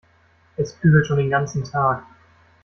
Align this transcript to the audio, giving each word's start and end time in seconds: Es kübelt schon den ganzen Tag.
Es 0.57 0.79
kübelt 0.79 1.05
schon 1.05 1.19
den 1.19 1.29
ganzen 1.29 1.63
Tag. 1.63 2.01